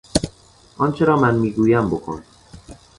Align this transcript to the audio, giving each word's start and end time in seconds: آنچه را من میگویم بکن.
آنچه 0.77 1.05
را 1.05 1.15
من 1.19 1.35
میگویم 1.35 1.89
بکن. 1.89 2.23